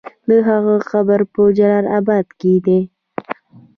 [0.29, 2.79] د هغه قبر په جلال اباد کې دی.